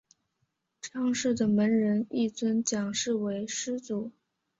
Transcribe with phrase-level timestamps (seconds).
[0.81, 4.11] 章氏的门人亦尊蒋氏为师祖。